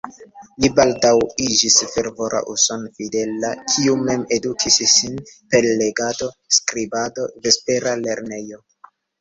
[0.63, 1.09] Li baldaŭ
[1.47, 5.21] iĝis fervora uson-fidela, kiu mem edukis sin
[5.53, 8.63] per legado, skribado, vespera lernejo.